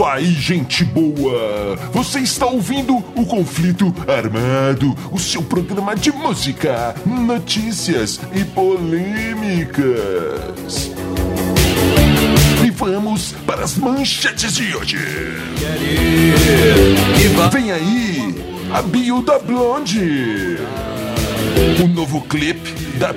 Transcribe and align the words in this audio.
isso 0.00 0.04
aí, 0.06 0.32
gente 0.32 0.82
boa! 0.82 1.76
Você 1.92 2.20
está 2.20 2.46
ouvindo 2.46 2.96
o 3.14 3.26
Conflito 3.26 3.94
Armado, 4.08 4.96
o 5.12 5.18
seu 5.18 5.42
programa 5.42 5.94
de 5.94 6.10
música, 6.10 6.94
notícias 7.04 8.18
e 8.32 8.42
polêmicas. 8.44 9.90
E 12.64 12.70
vamos 12.70 13.32
para 13.44 13.62
as 13.64 13.76
manchetes 13.76 14.54
de 14.54 14.74
hoje. 14.74 14.96
Vem 17.52 17.70
aí 17.70 18.34
a 18.72 18.80
bio 18.80 19.20
da 19.20 19.38
Blonde. 19.38 20.56
O 21.84 21.88
novo 21.88 22.22
clipe 22.22 22.72
da 22.98 23.12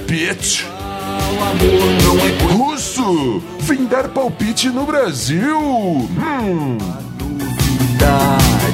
Russo 2.52 3.41
vem 3.59 3.85
dar 3.85 4.09
palpite 4.09 4.70
no 4.70 4.85
Brasil. 4.85 5.58
Hum. 5.58 6.77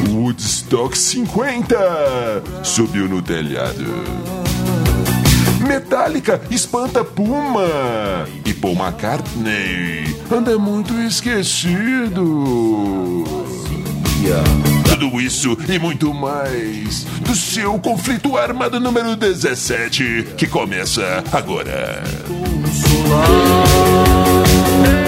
Woodstock 0.09 0.97
50 0.97 1.77
subiu 2.63 3.07
no 3.07 3.21
telhado. 3.21 4.03
Metallica 5.67 6.41
espanta 6.49 7.03
Puma 7.03 7.67
e 8.45 8.53
Paul 8.53 8.75
McCartney 8.75 10.16
anda 10.31 10.58
muito 10.58 10.94
esquecido. 11.02 12.44
Tudo 14.99 15.21
isso 15.21 15.58
e 15.70 15.80
muito 15.80 16.13
mais 16.13 17.05
do 17.21 17.34
seu 17.34 17.80
conflito 17.80 18.35
armado 18.35 18.81
número 18.81 19.16
17, 19.16 20.34
que 20.35 20.45
começa 20.45 21.23
agora. 21.31 22.03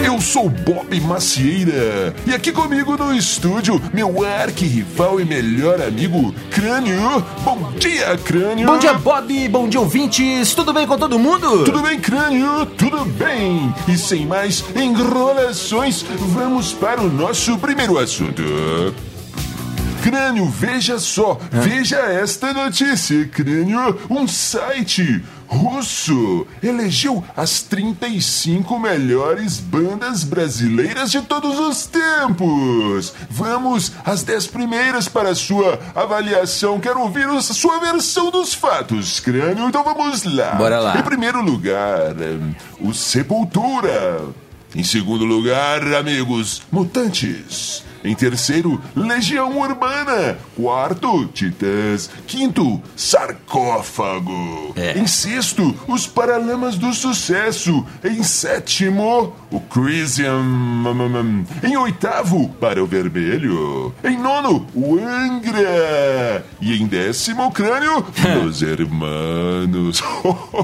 Eu 0.05 0.21
sou 0.21 0.49
Bob 0.49 0.97
Macieira 1.01 2.15
e 2.25 2.33
aqui 2.33 2.53
comigo 2.53 2.95
no 2.95 3.13
estúdio, 3.13 3.81
meu 3.93 4.25
arqui-rival 4.25 5.19
e 5.19 5.25
melhor 5.25 5.81
amigo, 5.81 6.33
Crânio. 6.51 7.21
Bom 7.43 7.73
dia, 7.77 8.17
Crânio. 8.17 8.67
Bom 8.67 8.77
dia, 8.77 8.93
Bob. 8.93 9.49
Bom 9.49 9.67
dia, 9.67 9.81
ouvintes. 9.81 10.55
Tudo 10.55 10.71
bem 10.71 10.87
com 10.87 10.97
todo 10.97 11.19
mundo? 11.19 11.65
Tudo 11.65 11.81
bem, 11.81 11.99
Crânio? 11.99 12.65
Tudo 12.77 13.03
bem. 13.03 13.75
E 13.89 13.97
sem 13.97 14.25
mais 14.25 14.63
enrolações, 14.73 16.05
vamos 16.17 16.71
para 16.71 17.01
o 17.01 17.11
nosso 17.11 17.57
primeiro 17.57 17.99
assunto. 17.99 18.41
Crânio, 20.01 20.47
veja 20.49 20.99
só, 20.99 21.39
veja 21.51 21.97
esta 21.97 22.53
notícia, 22.53 23.25
Crânio. 23.27 23.99
Um 24.09 24.27
site 24.27 25.23
russo 25.47 26.47
elegeu 26.63 27.23
as 27.35 27.61
35 27.61 28.79
melhores 28.79 29.59
bandas 29.59 30.23
brasileiras 30.23 31.11
de 31.11 31.21
todos 31.21 31.59
os 31.59 31.85
tempos. 31.85 33.13
Vamos 33.29 33.91
às 34.05 34.23
10 34.23 34.47
primeiras 34.47 35.07
para 35.09 35.29
a 35.29 35.35
sua 35.35 35.79
avaliação. 35.93 36.79
Quero 36.79 37.01
ouvir 37.01 37.27
a 37.27 37.41
sua 37.41 37.79
versão 37.79 38.31
dos 38.31 38.53
fatos, 38.53 39.19
Crânio. 39.19 39.67
Então 39.67 39.83
vamos 39.83 40.23
lá. 40.23 40.55
Bora 40.55 40.79
lá. 40.79 40.97
Em 40.97 41.03
primeiro 41.03 41.41
lugar, 41.41 42.15
o 42.79 42.93
Sepultura. 42.93 44.21
Em 44.73 44.85
segundo 44.85 45.25
lugar, 45.25 45.81
amigos, 45.93 46.61
Mutantes. 46.71 47.83
Em 48.03 48.15
terceiro, 48.15 48.81
Legião 48.95 49.57
Urbana. 49.59 50.37
Quarto, 50.55 51.25
Titãs. 51.27 52.09
Quinto, 52.27 52.81
Sarcófago. 52.95 54.73
É. 54.75 54.97
Em 54.97 55.05
sexto, 55.07 55.75
os 55.87 56.07
Paralamas 56.07 56.75
do 56.77 56.93
Sucesso. 56.93 57.85
Em 58.03 58.23
sétimo, 58.23 59.33
o 59.51 59.59
Crisium. 59.59 61.43
Em 61.63 61.77
oitavo, 61.77 62.49
Para 62.59 62.83
o 62.83 62.87
Vermelho. 62.87 63.93
Em 64.03 64.17
nono, 64.17 64.65
o 64.73 64.97
Angra. 64.99 66.45
E 66.59 66.75
em 66.81 66.87
décimo, 66.87 67.45
o 67.45 67.51
Crânio, 67.51 68.05
Los 68.43 68.61
Hermanos. 68.61 70.01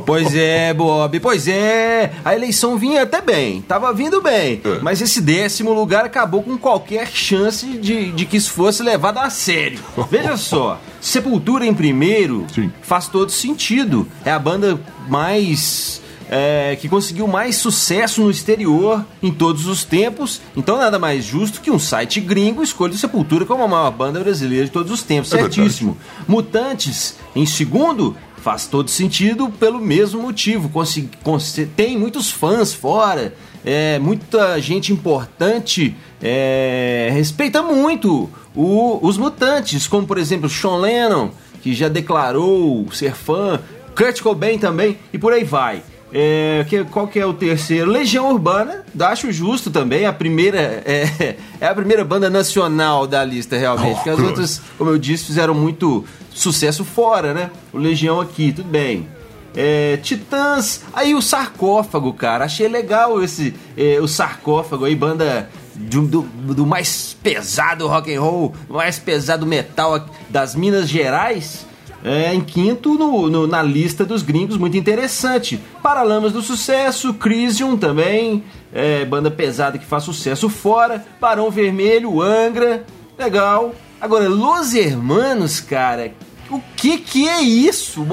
Pois 0.05 0.33
é, 0.35 0.73
Bob, 0.73 1.19
pois 1.19 1.47
é. 1.47 2.11
A 2.23 2.33
eleição 2.35 2.77
vinha 2.77 3.03
até 3.03 3.19
bem, 3.21 3.61
tava 3.61 3.91
vindo 3.93 4.21
bem. 4.21 4.61
É. 4.63 4.79
Mas 4.81 5.01
esse 5.01 5.19
décimo 5.21 5.73
lugar 5.73 6.05
acabou 6.05 6.41
com 6.43 6.57
qualquer 6.57 7.07
chance 7.27 7.65
de, 7.65 8.11
de 8.11 8.25
que 8.25 8.37
isso 8.37 8.51
fosse 8.51 8.81
levado 8.83 9.17
a 9.17 9.29
sério. 9.29 9.79
Veja 10.09 10.35
só, 10.37 10.79
Sepultura 11.01 11.65
em 11.65 11.73
primeiro 11.73 12.45
Sim. 12.53 12.71
faz 12.81 13.07
todo 13.07 13.31
sentido. 13.31 14.07
É 14.25 14.31
a 14.31 14.39
banda 14.39 14.79
mais. 15.07 16.01
é, 16.29 16.77
que 16.79 16.89
conseguiu 16.89 17.27
mais 17.27 17.55
sucesso 17.55 18.21
no 18.21 18.29
exterior 18.29 19.05
em 19.21 19.31
todos 19.31 19.65
os 19.67 19.83
tempos. 19.83 20.41
Então 20.55 20.77
nada 20.77 20.99
mais 20.99 21.23
justo 21.23 21.61
que 21.61 21.71
um 21.71 21.79
site 21.79 22.19
gringo 22.19 22.61
escolha 22.63 22.93
o 22.93 22.97
Sepultura 22.97 23.45
como 23.45 23.63
a 23.63 23.67
maior 23.67 23.91
banda 23.91 24.19
brasileira 24.19 24.65
de 24.65 24.71
todos 24.71 24.91
os 24.91 25.03
tempos. 25.03 25.31
É 25.31 25.37
verdade. 25.37 25.55
Certíssimo. 25.55 25.97
Mutantes 26.27 27.15
em 27.35 27.45
segundo 27.45 28.15
faz 28.41 28.65
todo 28.65 28.89
sentido 28.89 29.49
pelo 29.49 29.79
mesmo 29.79 30.21
motivo. 30.21 30.71
Tem 31.75 31.97
muitos 31.97 32.31
fãs 32.31 32.73
fora, 32.73 33.33
é, 33.69 33.99
muita 33.99 34.59
gente 34.61 34.93
importante 34.93 35.93
é, 36.21 37.09
respeita 37.11 37.61
muito 37.61 38.29
o- 38.55 38.97
os 39.05 39.17
mutantes, 39.17 39.85
como 39.87 40.07
por 40.07 40.17
exemplo 40.17 40.47
Sean 40.49 40.77
Lennon, 40.77 41.29
que 41.61 41.73
já 41.75 41.89
declarou 41.89 42.87
ser 42.93 43.13
fã, 43.13 43.59
Kurt 43.95 44.21
Cobain 44.21 44.57
também, 44.57 44.97
e 45.11 45.17
por 45.17 45.33
aí 45.33 45.43
vai. 45.43 45.81
É, 46.13 46.65
que- 46.69 46.85
qual 46.85 47.05
que 47.09 47.19
é 47.19 47.25
o 47.25 47.33
terceiro? 47.33 47.91
Legião 47.91 48.31
Urbana, 48.31 48.85
acho 49.01 49.29
justo 49.33 49.69
também, 49.69 50.05
a 50.05 50.13
primeira 50.13 50.81
é, 50.85 51.35
é 51.59 51.67
a 51.67 51.75
primeira 51.75 52.05
banda 52.05 52.29
nacional 52.29 53.05
da 53.05 53.21
lista 53.25 53.57
realmente, 53.57 53.91
Oh, 53.91 53.95
porque 53.95 54.09
as 54.11 54.19
outras, 54.19 54.61
como 54.77 54.89
eu 54.91 54.97
disse, 54.97 55.25
fizeram 55.25 55.53
muito 55.53 56.05
sucesso 56.33 56.85
fora, 56.85 57.33
né? 57.33 57.49
O 57.73 57.77
Legião 57.77 58.21
aqui, 58.21 58.53
tudo 58.53 58.69
bem. 58.69 59.05
É, 59.59 59.97
Titãs, 59.97 60.81
aí 60.93 61.15
o 61.15 61.21
sarcófago, 61.21 62.13
cara, 62.13 62.45
achei 62.45 62.67
legal 62.67 63.23
esse 63.23 63.55
é, 63.75 63.99
o 63.99 64.07
sarcófago 64.07 64.85
aí, 64.85 64.93
banda 64.95 65.49
do, 65.73 66.03
do, 66.03 66.21
do 66.53 66.63
mais 66.65 67.17
pesado 67.23 67.87
rock 67.87 68.13
and 68.13 68.21
roll, 68.21 68.53
mais 68.69 68.99
pesado 68.99 69.47
metal 69.47 70.05
das 70.29 70.53
Minas 70.53 70.87
Gerais. 70.87 71.65
É, 72.03 72.31
em 72.33 72.41
quinto 72.41 72.93
no, 72.93 73.27
no- 73.27 73.47
na 73.47 73.63
lista 73.63 74.05
dos 74.05 74.21
gringos, 74.21 74.55
muito 74.57 74.77
interessante. 74.77 75.59
Paralamas 75.81 76.31
do 76.31 76.43
Sucesso, 76.43 77.11
Crisium 77.15 77.75
também, 77.75 78.43
é, 78.71 79.03
banda 79.03 79.31
pesada 79.31 79.79
que 79.79 79.85
faz 79.85 80.03
sucesso 80.03 80.47
fora. 80.47 81.03
Barão 81.19 81.49
Vermelho, 81.49 82.21
Angra, 82.21 82.85
legal. 83.17 83.73
Agora, 83.99 84.29
Los 84.29 84.75
Hermanos, 84.75 85.59
cara, 85.59 86.11
o 86.49 86.61
que 86.75 86.97
que 86.97 87.27
é 87.27 87.41
isso? 87.41 88.05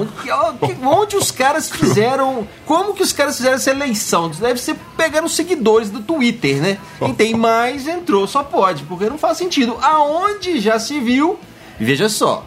onde 0.83 1.15
os 1.15 1.31
caras 1.31 1.69
fizeram... 1.69 2.47
Como 2.65 2.93
que 2.93 3.03
os 3.03 3.13
caras 3.13 3.37
fizeram 3.37 3.55
essa 3.55 3.71
eleição? 3.71 4.29
Deve 4.29 4.59
ser 4.59 4.75
pegando 4.97 5.25
os 5.25 5.35
seguidores 5.35 5.89
do 5.89 6.01
Twitter, 6.01 6.61
né? 6.61 6.77
Quem 6.99 7.13
tem 7.13 7.33
mais 7.33 7.87
entrou, 7.87 8.27
só 8.27 8.43
pode, 8.43 8.83
porque 8.83 9.09
não 9.09 9.17
faz 9.17 9.37
sentido. 9.37 9.77
Aonde 9.81 10.59
já 10.59 10.79
se 10.79 10.99
viu... 10.99 11.39
Veja 11.79 12.07
só, 12.07 12.45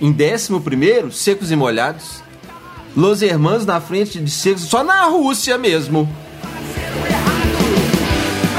em 0.00 0.12
décimo 0.12 0.60
primeiro, 0.60 1.10
Secos 1.10 1.50
e 1.50 1.56
Molhados. 1.56 2.22
Los 2.94 3.22
Hermanos 3.22 3.64
na 3.66 3.80
frente 3.80 4.18
de 4.18 4.30
Secos, 4.30 4.62
só 4.62 4.82
na 4.84 5.04
Rússia 5.04 5.56
mesmo. 5.58 6.08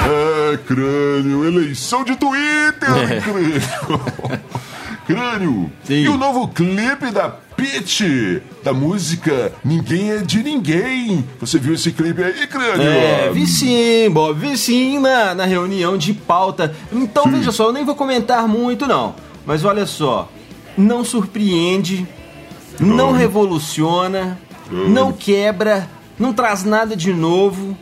É, 0.09 0.57
crânio, 0.65 1.45
eleição 1.45 2.03
de 2.03 2.15
Twitter, 2.15 2.89
É. 2.89 4.39
crânio. 5.07 5.71
Sim. 5.85 6.03
E 6.03 6.09
o 6.09 6.17
novo 6.17 6.49
clipe 6.49 7.09
da 7.11 7.29
Pitch, 7.29 8.01
da 8.63 8.71
música 8.73 9.53
Ninguém 9.63 10.11
é 10.11 10.17
de 10.17 10.43
Ninguém. 10.43 11.25
Você 11.39 11.57
viu 11.57 11.73
esse 11.73 11.91
clipe 11.91 12.21
aí, 12.21 12.45
crânio? 12.45 12.87
É, 12.87 13.31
vi 13.31 13.47
sim, 13.47 14.09
Bob, 14.11 14.37
vi 14.37 14.57
sim 14.57 14.99
na, 14.99 15.33
na 15.33 15.45
reunião 15.45 15.97
de 15.97 16.13
pauta. 16.13 16.75
Então 16.91 17.23
Sim. 17.23 17.31
veja 17.31 17.51
só, 17.51 17.67
eu 17.67 17.73
nem 17.73 17.85
vou 17.85 17.95
comentar 17.95 18.47
muito 18.47 18.85
não. 18.85 19.15
Mas 19.45 19.63
olha 19.63 19.85
só, 19.85 20.29
não 20.77 21.05
surpreende, 21.05 22.05
não 22.79 23.13
revoluciona, 23.13 24.37
não 24.69 25.13
quebra, 25.13 25.89
não 26.19 26.33
traz 26.33 26.63
nada 26.65 26.95
de 26.95 27.13
novo. 27.13 27.75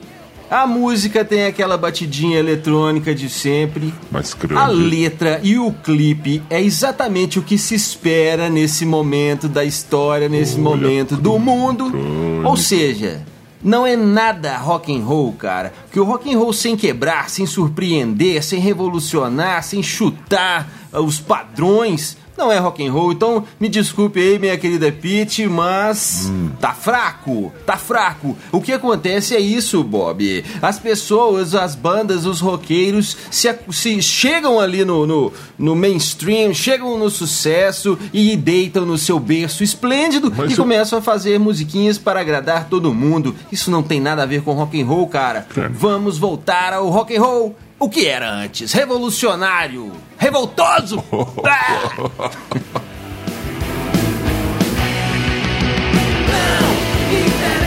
A 0.49 0.67
música 0.67 1.25
tem 1.25 1.45
aquela 1.45 1.77
batidinha 1.77 2.37
eletrônica 2.37 3.15
de 3.15 3.29
sempre. 3.29 3.93
Mas. 4.11 4.35
A 4.55 4.67
letra 4.67 5.39
e 5.43 5.57
o 5.57 5.71
clipe 5.71 6.41
é 6.49 6.61
exatamente 6.61 7.39
o 7.39 7.41
que 7.41 7.57
se 7.57 7.73
espera 7.73 8.49
nesse 8.49 8.85
momento 8.85 9.47
da 9.47 9.63
história, 9.63 10.29
nesse 10.29 10.53
Olha, 10.55 10.63
momento 10.63 11.15
do 11.17 11.39
mundo. 11.39 11.89
crônica. 11.89 12.47
Ou 12.47 12.55
seja, 12.55 13.25
não 13.63 13.85
é 13.87 13.95
nada 13.95 14.55
rock 14.57 14.95
and 14.95 15.03
roll, 15.03 15.33
cara. 15.33 15.73
Que 15.91 15.99
o 15.99 16.03
rock 16.03 16.31
and 16.31 16.37
roll 16.37 16.53
sem 16.53 16.77
quebrar, 16.77 17.29
sem 17.31 17.47
surpreender, 17.47 18.43
sem 18.43 18.59
revolucionar, 18.59 19.63
sem 19.63 19.81
chutar 19.81 20.69
ah, 20.93 21.01
os 21.01 21.19
padrões, 21.19 22.15
não 22.37 22.51
é 22.51 22.57
rock 22.57 22.85
and 22.85 22.91
roll. 22.91 23.11
Então, 23.11 23.43
me 23.59 23.69
desculpe 23.69 24.19
aí, 24.19 24.37
minha 24.39 24.57
querida 24.57 24.91
Pete, 24.91 25.47
mas 25.47 26.29
hum. 26.29 26.49
tá 26.59 26.73
fraco, 26.73 27.51
tá 27.65 27.77
fraco. 27.77 28.37
O 28.51 28.61
que 28.61 28.73
acontece 28.73 29.35
é 29.35 29.39
isso, 29.39 29.83
Bob. 29.83 30.43
As 30.61 30.79
pessoas, 30.79 31.55
as 31.55 31.75
bandas, 31.75 32.25
os 32.25 32.39
roqueiros 32.39 33.17
se, 33.31 33.53
se 33.71 34.01
chegam 34.01 34.59
ali 34.59 34.83
no, 34.83 35.05
no, 35.05 35.33
no, 35.57 35.75
mainstream, 35.75 36.53
chegam 36.53 36.97
no 36.97 37.09
sucesso 37.09 37.97
e 38.13 38.35
deitam 38.35 38.85
no 38.85 38.97
seu 38.97 39.19
berço 39.19 39.63
esplêndido 39.63 40.31
mas 40.35 40.51
e 40.51 40.53
eu... 40.53 40.57
começam 40.57 40.99
a 40.99 41.01
fazer 41.01 41.39
musiquinhas 41.39 41.97
para 41.97 42.19
agradar 42.19 42.67
todo 42.69 42.93
mundo. 42.93 43.35
Isso 43.51 43.71
não 43.71 43.83
tem 43.83 43.99
nada 43.99 44.23
a 44.23 44.25
ver 44.25 44.41
com 44.41 44.53
rock 44.53 44.81
and 44.81 44.85
roll, 44.85 45.07
cara. 45.07 45.47
É. 45.55 45.67
Vamos 45.69 46.17
voltar 46.17 46.73
ao 46.73 46.89
rock 46.89 47.15
and 47.15 47.21
roll 47.21 47.55
o 47.79 47.89
que 47.89 48.07
era 48.07 48.29
antes? 48.29 48.71
Revolucionário? 48.71 49.91
Revoltoso? 50.17 51.03
ah! 51.45 52.31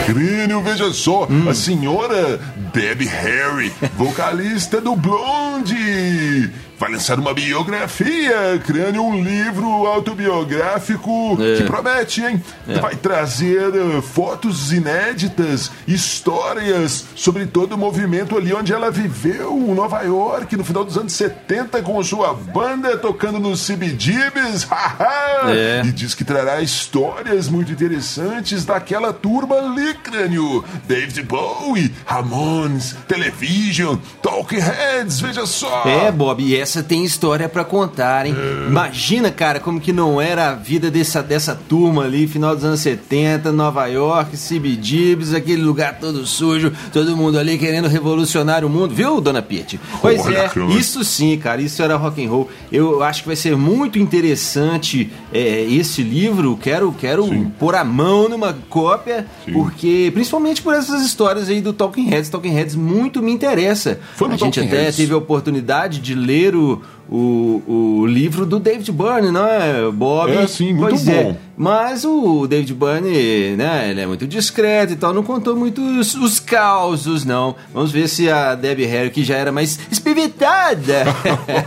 Crânio, 0.06 0.62
veja 0.62 0.90
só, 0.90 1.26
hum. 1.28 1.50
a 1.50 1.54
senhora 1.54 2.38
Debbie 2.72 3.06
Harry, 3.06 3.70
vocalista 3.94 4.80
do 4.80 4.96
Blonde 4.96 6.50
vai 6.78 6.92
lançar 6.92 7.18
uma 7.18 7.34
biografia, 7.34 8.60
criando 8.64 9.02
um 9.02 9.22
livro 9.22 9.66
autobiográfico 9.86 11.36
é. 11.40 11.56
que 11.56 11.64
promete, 11.64 12.22
hein? 12.22 12.42
É. 12.68 12.78
Vai 12.78 12.94
trazer 12.94 13.68
uh, 13.70 14.00
fotos 14.00 14.72
inéditas, 14.72 15.70
histórias 15.86 17.04
sobre 17.16 17.46
todo 17.46 17.72
o 17.72 17.78
movimento 17.78 18.36
ali 18.36 18.52
onde 18.54 18.72
ela 18.72 18.90
viveu, 18.90 19.56
em 19.56 19.74
Nova 19.74 20.02
York, 20.02 20.56
no 20.56 20.64
final 20.64 20.84
dos 20.84 20.96
anos 20.96 21.12
70, 21.12 21.82
com 21.82 22.02
sua 22.02 22.32
banda 22.32 22.96
tocando 22.96 23.40
nos 23.40 23.66
CBGBs. 23.66 24.68
é. 25.48 25.82
E 25.84 25.92
diz 25.92 26.14
que 26.14 26.24
trará 26.24 26.60
histórias 26.60 27.48
muito 27.48 27.72
interessantes 27.72 28.64
daquela 28.64 29.12
turma 29.12 29.56
ali, 29.56 29.94
crânio. 29.94 30.64
David 30.86 31.22
Bowie, 31.22 31.92
Ramones, 32.06 32.94
Television, 33.08 33.96
Talking 34.22 34.60
Heads, 34.60 35.20
veja 35.20 35.44
só. 35.44 35.82
É, 35.84 36.12
Bob, 36.12 36.42
e 36.42 36.56
essa 36.56 36.67
essa 36.68 36.82
tem 36.82 37.02
história 37.04 37.48
para 37.48 37.64
contar, 37.64 38.26
hein? 38.26 38.34
Imagina, 38.68 39.30
cara, 39.30 39.58
como 39.58 39.80
que 39.80 39.92
não 39.92 40.20
era 40.20 40.50
a 40.50 40.54
vida 40.54 40.90
dessa, 40.90 41.22
dessa 41.22 41.54
turma 41.54 42.04
ali, 42.04 42.26
final 42.26 42.54
dos 42.54 42.64
anos 42.64 42.80
70, 42.80 43.50
Nova 43.52 43.86
York, 43.86 44.36
CBGBs, 44.36 45.34
aquele 45.34 45.62
lugar 45.62 45.98
todo 45.98 46.26
sujo, 46.26 46.70
todo 46.92 47.16
mundo 47.16 47.38
ali 47.38 47.56
querendo 47.56 47.88
revolucionar 47.88 48.64
o 48.64 48.68
mundo, 48.68 48.94
viu, 48.94 49.20
dona 49.20 49.40
Pitt? 49.40 49.80
Pois 50.02 50.26
é, 50.26 50.50
isso 50.78 51.02
sim, 51.02 51.38
cara, 51.38 51.62
isso 51.62 51.82
era 51.82 51.96
rock 51.96 52.24
and 52.24 52.28
roll. 52.28 52.50
Eu 52.70 53.02
acho 53.02 53.22
que 53.22 53.28
vai 53.28 53.36
ser 53.36 53.56
muito 53.56 53.98
interessante 53.98 55.10
é, 55.32 55.62
esse 55.62 56.02
livro, 56.02 56.58
quero, 56.60 56.92
quero 56.92 57.26
pôr 57.58 57.74
a 57.74 57.84
mão 57.84 58.28
numa 58.28 58.52
cópia, 58.68 59.26
sim. 59.44 59.52
porque, 59.52 60.10
principalmente 60.12 60.60
por 60.60 60.74
essas 60.74 61.02
histórias 61.02 61.48
aí 61.48 61.62
do 61.62 61.72
Talking 61.72 62.08
Heads, 62.08 62.28
Talking 62.28 62.52
Heads 62.52 62.74
muito 62.74 63.22
me 63.22 63.32
interessa. 63.32 63.98
Foi 64.16 64.30
a 64.30 64.36
gente 64.36 64.60
até 64.60 64.82
Heads. 64.82 64.96
teve 64.96 65.14
a 65.14 65.16
oportunidade 65.16 66.00
de 66.00 66.14
ler 66.14 66.57
o, 66.58 66.82
o, 67.08 68.00
o 68.00 68.06
livro 68.06 68.44
do 68.44 68.58
David 68.58 68.90
Byrne, 68.92 69.30
não 69.30 69.46
é, 69.46 69.90
Bob? 69.90 70.30
É, 70.30 70.46
sim, 70.46 70.72
muito 70.72 70.90
pois 70.90 71.08
é. 71.08 71.22
bom. 71.22 71.30
É. 71.30 71.36
Mas 71.56 72.04
o 72.04 72.46
David 72.46 72.74
Byrne, 72.74 73.56
né, 73.56 73.90
ele 73.90 74.00
é 74.00 74.06
muito 74.06 74.26
discreto 74.26 74.92
e 74.92 74.96
tal, 74.96 75.14
não 75.14 75.22
contou 75.22 75.56
muito 75.56 75.80
os, 75.80 76.14
os 76.14 76.38
causos, 76.38 77.24
não. 77.24 77.56
Vamos 77.72 77.90
ver 77.90 78.08
se 78.08 78.30
a 78.30 78.54
Debbie 78.54 78.84
Harry, 78.84 79.10
que 79.10 79.24
já 79.24 79.36
era 79.36 79.50
mais 79.50 79.78
espivitada, 79.90 81.04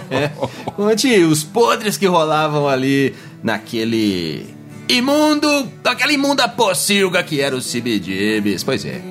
conte 0.76 1.08
os 1.24 1.44
podres 1.44 1.98
que 1.98 2.06
rolavam 2.06 2.68
ali 2.68 3.16
naquele 3.44 4.46
imundo, 4.88 5.68
aquela 5.84 6.12
imunda 6.12 6.48
pocilga 6.48 7.24
que 7.24 7.42
era 7.42 7.56
o 7.56 7.60
CBGBs. 7.62 8.64
Pois 8.64 8.86
é. 8.86 9.02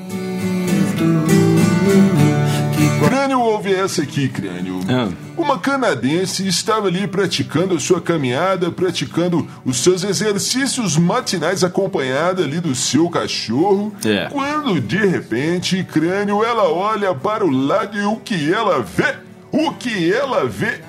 Crânio 3.08 3.40
ouve 3.40 3.74
essa 3.74 4.02
aqui, 4.02 4.28
Crânio. 4.28 4.80
Ah. 4.88 5.08
Uma 5.36 5.58
canadense 5.58 6.46
estava 6.46 6.88
ali 6.88 7.06
praticando 7.06 7.74
a 7.74 7.80
sua 7.80 8.00
caminhada, 8.00 8.70
praticando 8.70 9.48
os 9.64 9.78
seus 9.78 10.04
exercícios 10.04 10.98
matinais 10.98 11.64
acompanhada 11.64 12.42
ali 12.42 12.60
do 12.60 12.74
seu 12.74 13.08
cachorro. 13.08 13.94
É. 14.04 14.28
Quando 14.30 14.80
de 14.80 14.98
repente, 14.98 15.82
Crânio, 15.84 16.44
ela 16.44 16.68
olha 16.68 17.14
para 17.14 17.44
o 17.44 17.50
lado 17.50 17.98
e 17.98 18.04
o 18.04 18.16
que 18.16 18.52
ela 18.52 18.80
vê? 18.82 19.16
O 19.50 19.72
que 19.72 20.12
ela 20.12 20.44
vê 20.44 20.80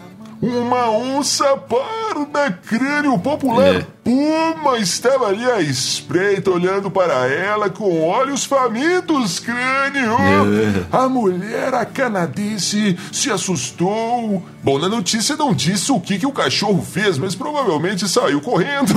uma 0.42 0.90
onça 0.90 1.56
parda 1.56 2.52
crânio 2.66 3.18
popular. 3.20 3.76
É. 3.76 3.86
Puma 4.04 4.80
estava 4.80 5.28
ali 5.28 5.46
à 5.46 5.62
espreita, 5.62 6.50
olhando 6.50 6.90
para 6.90 7.28
ela 7.28 7.70
com 7.70 8.02
olhos 8.02 8.44
famintos, 8.46 9.38
crânio. 9.38 10.18
É. 10.18 10.86
A 10.92 11.08
mulher, 11.08 11.76
a 11.76 11.86
canadense, 11.86 12.98
se 13.12 13.32
assustou. 13.32 14.44
Bom, 14.64 14.80
na 14.80 14.90
notícia 14.90 15.36
não 15.36 15.54
disse 15.54 15.92
o 15.92 16.00
que, 16.00 16.18
que 16.18 16.26
o 16.26 16.32
cachorro 16.32 16.82
fez, 16.82 17.20
mas 17.20 17.36
provavelmente 17.36 18.10
saiu 18.10 18.42
correndo. 18.42 18.96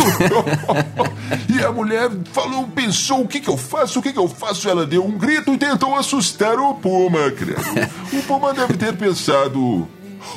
e 1.55 1.63
a 1.63 1.71
mulher 1.71 2.11
falou, 2.33 2.67
pensou: 2.69 3.21
o 3.21 3.29
que, 3.29 3.41
que 3.41 3.51
eu 3.51 3.59
faço? 3.59 3.99
O 3.99 4.03
que, 4.03 4.13
que 4.13 4.19
eu 4.19 4.29
faço? 4.29 4.71
Ela 4.71 4.87
deu 4.87 5.05
um 5.05 5.19
grito 5.19 5.53
e 5.53 5.59
tentou 5.59 5.95
assustar 5.95 6.59
o 6.59 6.75
Puma, 6.75 7.31
crânio. 7.31 7.55
O 8.15 8.23
Puma 8.23 8.55
deve 8.55 8.75
ter 8.75 8.97
pensado. 8.97 9.87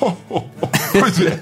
pois 0.99 1.19
é. 1.21 1.39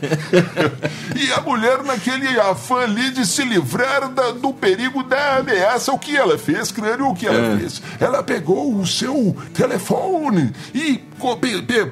E 1.15 1.31
a 1.31 1.41
mulher, 1.41 1.81
naquele 1.83 2.39
afã 2.39 2.81
ali 2.81 3.09
de 3.11 3.25
se 3.25 3.43
livrar 3.43 4.09
da, 4.09 4.31
do 4.31 4.53
perigo 4.53 5.01
da 5.01 5.37
ameaça, 5.37 5.93
o 5.93 5.97
que 5.97 6.15
ela 6.15 6.37
fez, 6.37 6.71
crânio? 6.71 7.07
O 7.07 7.15
que 7.15 7.25
ela 7.25 7.53
é. 7.53 7.57
fez? 7.57 7.81
Ela 7.99 8.21
pegou 8.21 8.75
o 8.75 8.85
seu 8.85 9.35
telefone 9.53 10.53
e 10.73 11.01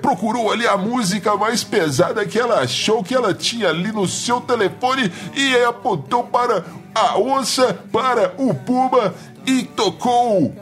procurou 0.01 0.51
ali 0.51 0.67
a 0.67 0.75
música 0.75 1.35
mais 1.37 1.63
pesada 1.63 2.25
que 2.25 2.37
ela 2.37 2.59
achou 2.59 3.03
que 3.03 3.15
ela 3.15 3.33
tinha 3.33 3.69
ali 3.69 3.91
no 3.91 4.07
seu 4.07 4.41
telefone 4.41 5.11
e 5.33 5.55
apontou 5.63 6.25
para 6.25 6.65
a 6.93 7.17
onça, 7.17 7.79
para 7.91 8.33
o 8.37 8.53
puma 8.53 9.13
e 9.45 9.63
tocou 9.63 10.53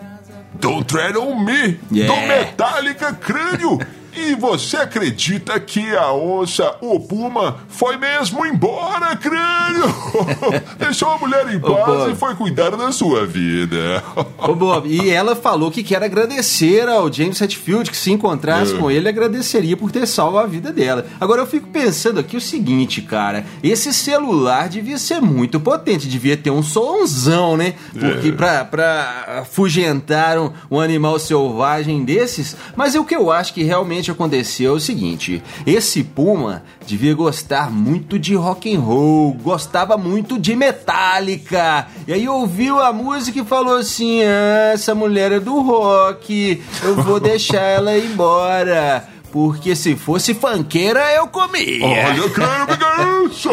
Don't 0.54 0.86
Tread 0.86 1.18
on 1.18 1.44
Me, 1.44 1.80
yeah. 1.92 2.14
do 2.14 2.28
Metallica 2.28 3.14
Crânio. 3.14 3.80
E 4.16 4.36
você 4.36 4.78
acredita 4.78 5.60
que 5.60 5.96
a 5.96 6.14
onça, 6.14 6.76
o 6.82 7.00
puma, 7.00 7.60
foi 7.70 7.98
mesmo 7.98 8.46
embora, 8.46 9.16
crânio? 9.16 9.86
Deixou 10.78 11.10
a 11.10 11.18
mulher 11.18 11.54
em 11.54 11.60
paz 11.60 12.12
e 12.12 12.16
foi 12.16 12.36
cuidar 12.36 12.72
da 12.72 12.92
sua 12.92 13.26
vida. 13.26 14.04
Ô, 14.38 14.54
Bob, 14.54 14.90
e 14.90 15.10
ela 15.10 15.36
falou 15.36 15.72
que 15.72 15.84
quer 15.84 16.04
agradecer 16.04 16.88
ao 16.90 17.12
James 17.12 17.40
Hetfield, 17.40 17.90
que 17.90 17.98
se 17.98 18.12
encontrasse 18.12 18.74
é. 18.74 18.78
com 18.78 18.90
ele, 18.90 19.08
agradeceria 19.08 19.78
por 19.78 19.92
ter 19.92 20.06
salvo 20.06 20.38
a 20.38 20.46
vida 20.46 20.72
dela. 20.72 21.06
Agora 21.20 21.42
eu 21.42 21.48
fico 21.48 21.68
pensando 21.68 22.20
aqui 22.20 22.36
o 22.36 22.42
seguinte, 22.42 23.02
cara, 23.02 23.46
esse 23.64 23.94
celular 23.94 24.68
devia 24.68 24.98
ser 24.98 25.22
muito 25.22 25.60
potente, 25.60 26.08
devia 26.08 26.36
ter 26.36 26.52
um 26.52 26.64
somzão, 26.64 27.56
né? 27.56 27.76
Porque 27.94 28.30
é. 28.30 28.32
pra, 28.32 28.66
pra 28.66 29.42
afugentar 29.42 30.38
um, 30.38 30.52
um 30.70 30.80
animal 30.80 31.18
selvagem 31.20 32.04
desses, 32.04 32.56
mas 32.76 32.96
é 32.96 33.00
o 33.00 33.06
que 33.06 33.16
eu 33.16 33.32
acho 33.32 33.54
que 33.54 33.64
realmente 33.64 34.01
realmente 34.02 34.12
aconteceu 34.12 34.74
é 34.74 34.76
o 34.76 34.80
seguinte: 34.80 35.44
esse 35.66 36.04
Puma 36.04 36.64
devia 36.86 37.14
gostar 37.14 37.72
muito 37.72 38.18
de 38.18 38.36
rock 38.36 38.74
and 38.74 38.80
roll, 38.80 39.34
gostava 39.34 39.98
muito 39.98 40.40
de 40.40 40.56
Metallica. 40.56 41.88
E 42.08 42.14
aí 42.14 42.28
ouviu 42.28 42.80
a 42.80 42.92
música 42.92 43.40
e 43.40 43.46
falou 43.46 43.78
assim: 43.78 44.22
ah, 44.24 44.72
essa 44.74 44.96
mulher 44.96 45.32
é 45.32 45.40
do 45.40 45.62
rock, 45.62 46.62
eu 46.84 46.96
vou 46.96 47.20
deixar 47.20 47.62
ela 47.62 47.96
ir 47.96 48.06
embora. 48.06 49.08
Porque 49.32 49.76
se 49.76 49.96
fosse 49.96 50.34
fanqueira, 50.34 51.14
eu 51.14 51.28
comia. 51.28 51.86
Olha, 51.86 52.18
eu 52.18 52.30
quero 52.30 53.28
isso, 53.28 53.50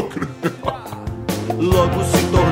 Logo 1.56 2.04
se 2.04 2.22
tornaram. 2.30 2.47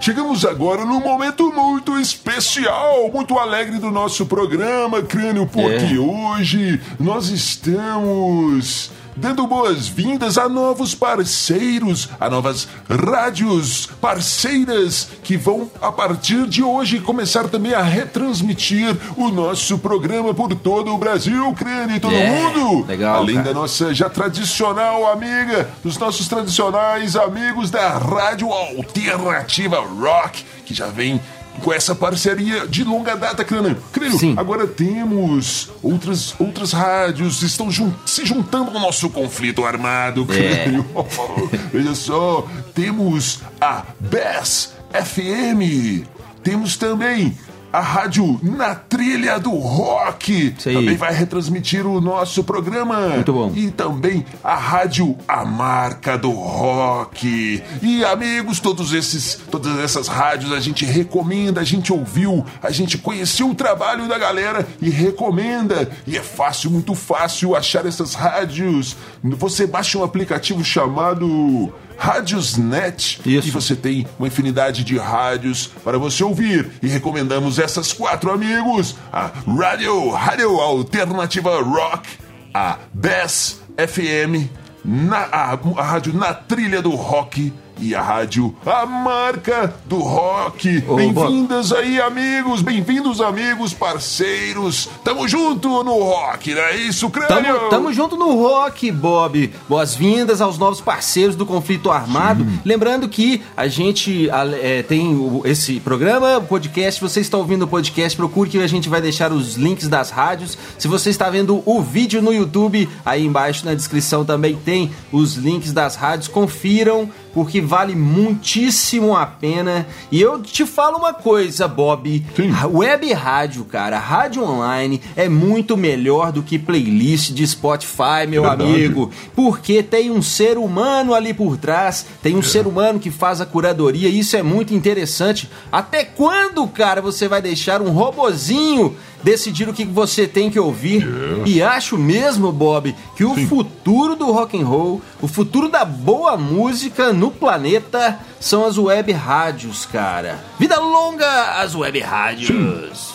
Chegamos 0.00 0.44
agora 0.44 0.84
num 0.84 1.00
momento 1.00 1.52
muito 1.52 1.98
especial, 1.98 3.10
muito 3.12 3.36
alegre 3.38 3.78
do 3.78 3.90
nosso 3.90 4.24
programa, 4.26 5.02
Crânio, 5.02 5.46
porque 5.46 5.94
é. 5.94 5.98
hoje 5.98 6.80
nós 7.00 7.28
estamos 7.30 8.90
dando 9.16 9.46
boas-vindas 9.46 10.36
a 10.36 10.48
novos 10.48 10.94
parceiros, 10.94 12.08
a 12.20 12.28
novas 12.28 12.68
rádios 12.88 13.86
parceiras 14.00 15.08
que 15.22 15.36
vão, 15.36 15.70
a 15.80 15.90
partir 15.90 16.46
de 16.46 16.62
hoje, 16.62 17.00
começar 17.00 17.48
também 17.48 17.72
a 17.72 17.82
retransmitir 17.82 18.96
o 19.16 19.28
nosso 19.28 19.78
programa 19.78 20.34
por 20.34 20.54
todo 20.54 20.94
o 20.94 20.98
Brasil, 20.98 21.52
crânio, 21.54 22.00
todo 22.00 22.12
yeah, 22.12 22.42
mundo. 22.42 22.86
Legal. 22.86 23.16
Além 23.16 23.36
cara. 23.36 23.48
da 23.48 23.54
nossa 23.54 23.94
já 23.94 24.10
tradicional 24.10 25.10
amiga, 25.10 25.68
dos 25.82 25.96
nossos 25.98 26.28
tradicionais 26.28 27.16
amigos 27.16 27.70
da 27.70 27.96
Rádio 27.98 28.52
Alternativa 28.52 29.78
Rock, 29.78 30.44
que 30.64 30.74
já 30.74 30.86
vem 30.88 31.20
com 31.62 31.72
essa 31.72 31.94
parceria 31.94 32.66
de 32.66 32.84
longa 32.84 33.16
data, 33.16 33.44
Crânio. 33.44 33.76
Crânio, 33.92 34.18
Sim. 34.18 34.34
agora 34.36 34.66
temos 34.66 35.70
outras, 35.82 36.34
outras 36.38 36.72
rádios 36.72 37.42
estão 37.42 37.70
jun- 37.70 37.92
se 38.04 38.24
juntando 38.24 38.70
ao 38.70 38.80
nosso 38.80 39.08
conflito 39.10 39.64
armado, 39.64 40.26
É. 40.30 40.62
Crânio. 40.64 40.86
Veja 41.72 41.94
só, 41.94 42.46
temos 42.74 43.40
a 43.60 43.84
BES 44.00 44.74
FM, 44.92 46.04
temos 46.42 46.76
também 46.76 47.36
a 47.76 47.80
rádio 47.80 48.40
Na 48.42 48.74
Trilha 48.74 49.38
do 49.38 49.50
Rock. 49.50 50.54
Isso 50.56 50.70
aí. 50.70 50.74
Também 50.76 50.96
vai 50.96 51.12
retransmitir 51.12 51.86
o 51.86 52.00
nosso 52.00 52.42
programa. 52.42 53.08
Muito 53.08 53.34
bom. 53.34 53.52
E 53.54 53.70
também 53.70 54.24
a 54.42 54.54
rádio 54.54 55.14
A 55.28 55.44
Marca 55.44 56.16
do 56.16 56.30
Rock. 56.30 57.62
E 57.82 58.02
amigos, 58.02 58.60
todos 58.60 58.94
esses, 58.94 59.38
todas 59.50 59.78
essas 59.78 60.08
rádios 60.08 60.52
a 60.52 60.60
gente 60.60 60.86
recomenda, 60.86 61.60
a 61.60 61.64
gente 61.64 61.92
ouviu, 61.92 62.46
a 62.62 62.70
gente 62.70 62.96
conheceu 62.96 63.50
o 63.50 63.54
trabalho 63.54 64.08
da 64.08 64.16
galera 64.16 64.66
e 64.80 64.88
recomenda. 64.88 65.90
E 66.06 66.16
é 66.16 66.22
fácil, 66.22 66.70
muito 66.70 66.94
fácil 66.94 67.54
achar 67.54 67.84
essas 67.84 68.14
rádios. 68.14 68.96
Você 69.22 69.66
baixa 69.66 69.98
um 69.98 70.02
aplicativo 70.02 70.64
chamado 70.64 71.74
Rádiosnet 71.96 73.20
Isso. 73.24 73.48
e 73.48 73.50
você 73.50 73.74
tem 73.74 74.06
uma 74.18 74.28
infinidade 74.28 74.84
de 74.84 74.98
rádios 74.98 75.70
para 75.82 75.98
você 75.98 76.22
ouvir. 76.22 76.70
E 76.82 76.88
recomendamos 76.88 77.58
essas 77.58 77.92
quatro 77.92 78.30
amigos: 78.30 78.96
a 79.12 79.30
Rádio, 79.46 80.10
Rádio 80.10 80.50
Alternativa 80.60 81.62
Rock, 81.62 82.08
a 82.52 82.78
BES 82.92 83.60
FM, 83.76 84.48
na, 84.84 85.18
a, 85.32 85.58
a 85.76 85.82
rádio 85.82 86.14
Na 86.14 86.32
Trilha 86.32 86.80
do 86.80 86.90
Rock 86.90 87.52
e 87.80 87.94
a 87.94 88.02
rádio 88.02 88.54
A 88.64 88.86
Marca 88.86 89.74
do 89.84 89.98
Rock. 89.98 90.82
Ô, 90.88 90.96
Bem-vindos 90.96 91.72
aí, 91.72 92.00
amigos, 92.00 92.62
bem-vindos, 92.62 93.20
amigos, 93.20 93.74
parceiros. 93.74 94.88
Tamo 95.04 95.28
junto 95.28 95.82
no 95.84 96.02
rock, 96.02 96.54
não 96.54 96.62
é 96.62 96.76
isso, 96.76 97.08
Crânio? 97.10 97.54
Tamo, 97.54 97.68
tamo 97.68 97.92
junto 97.92 98.16
no 98.16 98.34
rock, 98.34 98.90
Bob. 98.90 99.52
Boas-vindas 99.68 100.40
aos 100.40 100.58
novos 100.58 100.80
parceiros 100.80 101.36
do 101.36 101.44
Conflito 101.44 101.90
Armado. 101.90 102.46
Lembrando 102.64 103.08
que 103.08 103.42
a 103.56 103.68
gente 103.68 104.28
é, 104.62 104.82
tem 104.82 105.16
esse 105.44 105.80
programa, 105.80 106.38
o 106.38 106.42
podcast. 106.42 107.00
Você 107.00 107.20
está 107.20 107.36
ouvindo 107.36 107.62
o 107.62 107.68
podcast, 107.68 108.16
procure 108.16 108.50
que 108.50 108.58
a 108.58 108.66
gente 108.66 108.88
vai 108.88 109.00
deixar 109.00 109.32
os 109.32 109.56
links 109.56 109.88
das 109.88 110.10
rádios. 110.10 110.56
Se 110.78 110.88
você 110.88 111.10
está 111.10 111.28
vendo 111.28 111.62
o 111.64 111.82
vídeo 111.82 112.22
no 112.22 112.32
YouTube, 112.32 112.88
aí 113.04 113.24
embaixo 113.24 113.64
na 113.64 113.74
descrição 113.74 114.24
também 114.24 114.56
tem 114.56 114.90
os 115.12 115.34
links 115.34 115.72
das 115.72 115.96
rádios. 115.96 116.28
Confiram, 116.28 117.10
porque 117.36 117.60
vale 117.60 117.94
muitíssimo 117.94 119.14
a 119.14 119.26
pena. 119.26 119.86
E 120.10 120.18
eu 120.18 120.40
te 120.40 120.64
falo 120.64 120.96
uma 120.96 121.12
coisa, 121.12 121.68
Bob. 121.68 122.24
Sim. 122.34 122.50
Web 122.72 123.12
rádio, 123.12 123.62
cara, 123.66 123.98
rádio 123.98 124.42
online 124.42 125.02
é 125.14 125.28
muito 125.28 125.76
melhor 125.76 126.32
do 126.32 126.42
que 126.42 126.58
playlist 126.58 127.32
de 127.32 127.46
Spotify, 127.46 128.26
meu 128.26 128.40
Verdade. 128.40 128.62
amigo. 128.64 129.10
Porque 129.34 129.82
tem 129.82 130.10
um 130.10 130.22
ser 130.22 130.56
humano 130.56 131.12
ali 131.12 131.34
por 131.34 131.58
trás, 131.58 132.06
tem 132.22 132.34
um 132.34 132.42
ser 132.42 132.66
humano 132.66 132.98
que 132.98 133.10
faz 133.10 133.38
a 133.38 133.44
curadoria, 133.44 134.08
isso 134.08 134.34
é 134.34 134.42
muito 134.42 134.72
interessante. 134.72 135.46
Até 135.70 136.04
quando, 136.04 136.66
cara, 136.66 137.02
você 137.02 137.28
vai 137.28 137.42
deixar 137.42 137.82
um 137.82 137.90
robozinho 137.90 138.96
decidir 139.22 139.68
o 139.68 139.72
que 139.72 139.84
você 139.84 140.26
tem 140.26 140.50
que 140.50 140.58
ouvir? 140.58 141.06
E 141.44 141.62
acho 141.62 141.96
mesmo, 141.98 142.52
Bob, 142.52 142.94
que 143.16 143.24
o 143.24 143.34
futuro 143.46 144.14
do 144.16 144.30
rock 144.32 144.60
and 144.60 144.64
roll, 144.66 145.00
o 145.20 145.28
futuro 145.28 145.68
da 145.68 145.84
boa 145.84 146.36
música 146.36 147.12
no 147.12 147.30
planeta 147.30 148.18
são 148.40 148.64
as 148.64 148.78
web 148.78 149.10
rádios, 149.12 149.86
cara. 149.86 150.38
Vida 150.58 150.78
longa 150.78 151.60
às 151.60 151.74
web 151.74 151.98
rádios. 152.00 153.14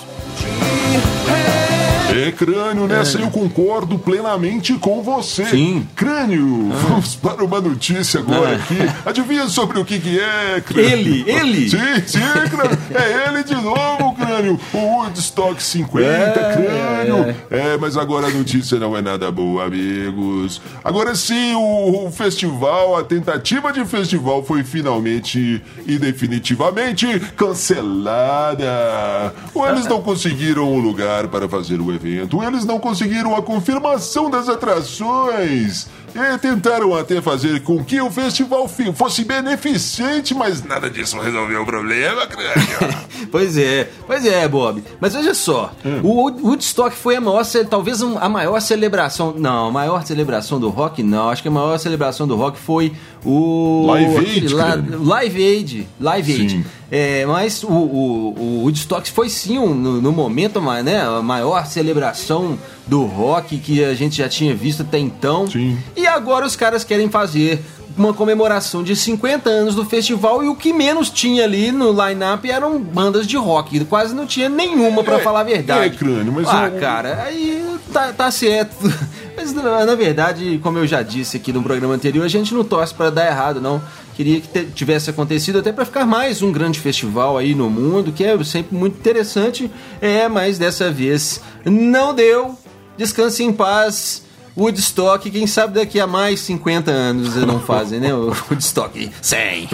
É, 2.14 2.30
Crânio, 2.34 2.88
nessa 2.88 3.18
eu 3.20 3.32
concordo 3.32 3.98
plenamente 3.98 4.74
com 4.74 5.02
você. 5.02 5.46
Sim. 5.46 5.88
Crânio, 5.96 6.70
vamos 6.70 7.16
para 7.16 7.42
uma 7.44 7.62
notícia 7.62 8.20
agora 8.20 8.52
É. 8.52 8.56
aqui. 8.56 8.78
Adivinha 9.06 9.48
sobre 9.48 9.80
o 9.80 9.86
que 9.86 9.98
que 9.98 10.20
é, 10.20 10.60
Crânio? 10.60 10.92
Ele, 10.92 11.24
ele? 11.26 11.70
Sim, 11.70 11.78
sim, 12.06 12.20
Crânio. 12.50 12.78
É 12.94 13.30
ele 13.30 13.44
de 13.46 13.56
novo, 13.56 14.14
Crânio. 14.32 14.60
O 14.74 14.78
Woodstock 14.78 15.62
50, 15.62 16.06
É. 16.08 16.54
Crânio. 16.54 17.36
É, 17.50 17.78
mas 17.78 17.98
agora 17.98 18.28
a 18.28 18.30
notícia 18.30 18.80
não 18.80 18.96
é 18.96 19.02
nada 19.02 19.30
boa, 19.30 19.66
amigos. 19.66 20.62
Agora 20.84 21.14
sim, 21.16 21.54
o, 21.56 22.08
o 22.08 22.12
festival, 22.12 22.98
a 22.98 23.04
tentativa 23.04 23.72
de 23.74 23.84
festival 23.86 24.44
foi 24.44 24.64
finalmente 24.64 25.62
e 25.86 25.98
definitivamente 25.98 27.20
cancelada. 27.36 29.34
Eles 29.70 29.86
não 29.86 30.02
conseguiram 30.02 30.72
o 30.74 30.80
lugar 30.80 31.28
para 31.28 31.48
fazer 31.50 31.82
o 31.82 31.94
evento, 31.94 32.42
eles 32.44 32.66
não 32.66 32.80
conseguiram 32.80 33.36
a 33.36 33.42
confirmação 33.42 34.30
das 34.30 34.48
atrações. 34.48 35.88
E 36.14 36.38
tentaram 36.40 36.94
até 36.94 37.22
fazer 37.22 37.62
com 37.62 37.82
que 37.86 38.02
o 38.02 38.12
festival 38.12 38.70
fosse 38.94 39.24
beneficente, 39.24 40.34
mas 40.34 40.62
nada 40.62 40.90
disso 40.90 41.18
resolveu 41.18 41.62
o 41.62 41.66
problema, 41.66 42.28
crânio. 42.28 43.02
Pois 43.32 43.56
é, 43.58 43.88
pois 44.08 44.21
é, 44.26 44.48
Bob. 44.48 44.84
Mas 45.00 45.14
veja 45.14 45.34
só, 45.34 45.72
o 46.04 46.08
Wood- 46.22 46.42
Woodstock 46.42 46.96
foi 46.96 47.16
a 47.16 47.22
maior, 47.22 47.44
talvez 47.70 48.02
a 48.02 48.30
maior 48.30 48.60
celebração. 48.62 49.34
Não, 49.38 49.68
a 49.68 49.72
maior 49.72 50.06
celebração 50.06 50.60
do 50.60 50.70
rock, 50.70 51.04
não. 51.04 51.30
Acho 51.30 51.42
que 51.42 51.48
a 51.48 51.52
maior 51.52 51.78
celebração 51.78 52.28
do 52.28 52.36
rock 52.36 52.58
foi 52.58 52.94
o. 53.26 53.86
Live 53.88 54.18
Aid, 54.18 54.46
crânio. 54.56 55.04
Live 55.04 55.44
Aid. 55.44 55.88
Live 56.00 56.32
Aid. 56.34 56.52
Sim. 56.52 56.66
É, 56.94 57.26
mas 57.26 57.64
o, 57.64 57.68
o, 57.70 58.36
o 58.38 58.62
Woodstock 58.64 59.10
foi 59.12 59.30
sim, 59.30 59.58
um, 59.58 59.74
no, 59.74 60.02
no 60.02 60.12
momento, 60.12 60.60
né, 60.84 61.02
a 61.02 61.22
maior 61.22 61.66
celebração 61.66 62.60
do 62.86 63.06
rock 63.06 63.58
que 63.60 63.82
a 63.82 63.94
gente 63.94 64.18
já 64.18 64.28
tinha 64.28 64.54
visto 64.54 64.82
até 64.82 65.00
então. 65.00 65.48
Sim. 65.48 65.78
E 65.96 66.06
agora 66.06 66.46
os 66.46 66.56
caras 66.58 66.84
querem 66.84 67.10
fazer 67.10 67.62
uma 67.98 68.14
comemoração 68.14 68.84
de 68.84 68.96
50 68.96 69.50
anos 69.50 69.76
do 69.76 69.86
festival 69.86 70.44
e 70.44 70.48
o 70.48 70.56
que 70.56 70.72
menos 70.74 71.10
tinha 71.10 71.44
ali 71.44 71.72
no 71.72 71.92
line-up 71.92 72.50
eram 72.50 72.80
bandas 72.80 73.26
de 73.28 73.38
rock. 73.38 73.84
Quase 73.86 74.14
não 74.16 74.26
tinha 74.26 74.50
nenhuma, 74.50 75.04
pra 75.04 75.16
É, 75.18 75.20
falar 75.20 75.42
a 75.42 75.44
verdade. 75.44 75.86
é, 75.86 75.90
crânio, 75.90 76.32
mas 76.32 76.48
ah, 76.48 76.70
eu- 76.74 76.80
cara, 76.80 77.24
aí 77.24 77.66
tá, 77.92 78.14
tá 78.14 78.32
certo. 78.32 78.76
Mas 79.36 79.54
na, 79.54 79.96
verdade, 79.96 80.60
como 80.62 80.78
eu 80.78 80.86
já 80.86 81.02
disse 81.02 81.38
aqui 81.38 81.52
no 81.52 81.64
programa 81.64 81.96
anterior, 81.96 82.24
a 82.24 82.28
gente 82.28 82.54
não 82.54 82.64
torce 82.64 82.94
pra 82.94 83.10
dar 83.10 83.26
errado, 83.26 83.60
não. 83.60 83.82
Queria 84.14 84.40
que 84.40 84.66
tivesse 84.66 85.10
acontecido 85.10 85.58
até 85.60 85.72
pra 85.72 85.84
ficar 85.86 86.06
mais 86.06 86.42
um 86.44 86.52
grande 86.52 86.80
festival 86.80 87.38
aí 87.38 87.56
no 87.56 87.68
mundo, 87.70 88.12
que 88.12 88.24
é 88.24 88.42
sempre 88.44 88.76
muito 88.78 88.98
interessante. 89.00 89.72
É, 90.00 90.28
mas 90.28 90.60
dessa 90.60 90.92
vez 90.92 91.42
não 91.66 92.14
deu. 92.14 92.56
Descanse 92.98 93.44
em 93.44 93.52
paz. 93.54 94.24
Woodstock, 94.58 95.30
quem 95.30 95.48
sabe 95.48 95.74
daqui 95.74 96.00
a 96.00 96.08
mais 96.08 96.40
50 96.42 96.92
anos 96.92 97.36
não 97.36 97.60
fazem, 97.60 98.00
né? 98.00 98.14
Woodstock 98.14 99.10
100. 99.22 99.70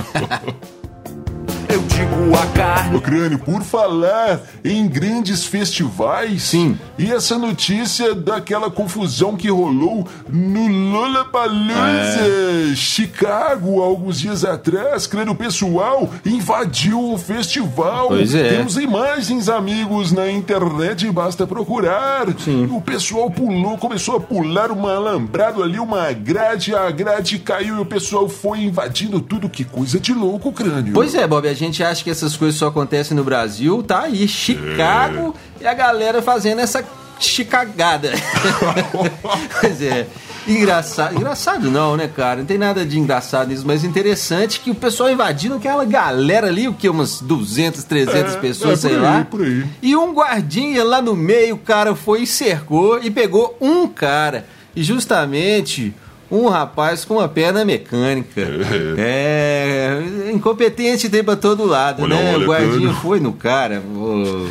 Eu 1.70 1.82
digo 1.82 2.34
a 2.34 2.46
carne. 2.56 2.96
Ô 2.96 3.02
Crânio, 3.02 3.40
por 3.40 3.62
falar 3.62 4.40
em 4.64 4.88
grandes 4.88 5.44
festivais, 5.44 6.44
Sim. 6.44 6.80
e 6.98 7.12
essa 7.12 7.38
notícia 7.38 8.16
daquela 8.16 8.72
confusão 8.72 9.36
que 9.36 9.50
rolou 9.50 10.08
no 10.30 10.68
Lollapalooza, 10.68 12.74
Chicago, 12.74 13.82
há 13.82 13.86
alguns 13.86 14.20
dias 14.20 14.46
atrás, 14.46 15.06
Crânio, 15.06 15.34
o 15.34 15.36
pessoal 15.36 16.10
invadiu 16.26 17.12
o 17.12 17.18
festival. 17.18 18.08
Pois 18.08 18.34
é. 18.34 18.50
Temos 18.50 18.78
imagens, 18.78 19.50
amigos, 19.50 20.14
na 20.14 20.32
internet, 20.32 21.12
basta 21.12 21.46
procurar. 21.46 22.28
Sim. 22.40 22.70
O 22.72 22.80
pessoal 22.80 23.30
pulou, 23.30 23.78
começou 23.78 24.16
a 24.16 24.20
pular 24.22 24.72
um 24.72 24.88
alambrado 24.88 25.62
ali, 25.62 25.80
uma 25.80 26.14
grade, 26.14 26.74
a 26.74 26.90
grade 26.92 27.40
caiu 27.40 27.78
e 27.78 27.82
o 27.82 27.86
pessoal 27.86 28.30
foi 28.30 28.62
invadindo 28.62 29.20
tudo. 29.20 29.50
Que 29.50 29.66
coisa 29.66 30.00
de 30.00 30.14
louco, 30.14 30.54
Crânio. 30.54 30.94
Pois 30.94 31.14
é, 31.14 31.28
Bob, 31.28 31.48
a 31.48 31.57
gente 31.58 31.84
acha 31.84 32.04
que 32.04 32.10
essas 32.10 32.38
coisas 32.38 32.58
só 32.58 32.68
acontecem 32.68 33.16
no 33.16 33.24
Brasil, 33.24 33.84
tá 33.84 34.04
aí, 34.04 34.28
Chicago, 34.28 35.36
e 35.60 35.68
a 35.68 35.74
galera 35.74 36.22
fazendo 36.22 36.60
essa 36.60 36.84
chicagada. 37.20 38.12
pois 39.62 39.82
é. 39.82 40.08
Engraçado, 40.48 41.14
engraçado 41.16 41.70
não, 41.70 41.98
né, 41.98 42.08
cara? 42.08 42.40
Não 42.40 42.46
tem 42.46 42.58
nada 42.58 42.86
de 42.86 42.98
engraçado 42.98 43.50
nisso, 43.50 43.64
mas 43.66 43.84
interessante 43.84 44.62
que 44.62 44.72
o 44.72 44.76
pessoal 44.76 45.12
invadindo 45.12 45.56
aquela 45.56 45.84
galera 45.84 46.48
ali, 46.48 46.70
o 46.70 46.74
que, 46.74 46.88
umas 46.88 47.20
200, 47.20 47.84
300 47.84 48.36
É, 48.36 48.38
pessoas, 48.38 48.86
é, 48.86 48.88
sei 48.88 48.96
aí, 48.96 49.02
lá. 49.02 49.28
E 49.82 49.94
um 49.94 50.14
guardinha 50.14 50.86
lá 50.86 51.02
no 51.02 51.18
meio, 51.18 51.56
o 51.56 51.60
cara 51.60 51.96
foi 51.96 52.22
e 52.22 52.28
cercou 52.28 52.98
e 53.04 53.12
pegou 53.12 53.58
um 53.60 53.88
cara. 53.88 54.46
E 54.74 54.82
justamente 54.84 55.94
um 56.30 56.48
rapaz 56.48 57.06
com 57.06 57.16
uma 57.16 57.28
perna 57.28 57.64
mecânica. 57.66 58.42
É. 58.98 60.02
incompetente 60.34 61.10
tem 61.10 61.24
pra 61.24 61.36
todo 61.36 61.66
lado, 61.66 62.04
Olha, 62.04 62.16
né? 62.16 62.36
olha, 62.36 62.44
o 62.44 62.48
guardinha 62.48 62.90
cara. 62.90 63.02
foi 63.02 63.20
no 63.20 63.34
cara. 63.34 63.82
ô. 63.96 64.48